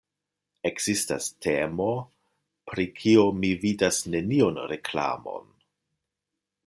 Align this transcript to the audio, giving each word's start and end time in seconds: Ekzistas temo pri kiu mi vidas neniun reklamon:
Ekzistas 0.67 1.27
temo 1.45 1.89
pri 2.71 2.87
kiu 3.01 3.27
mi 3.43 3.53
vidas 3.67 4.01
neniun 4.15 4.59
reklamon: 4.73 5.47